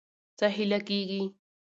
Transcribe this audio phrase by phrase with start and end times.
[0.39, 1.21] څخه هيله کيږي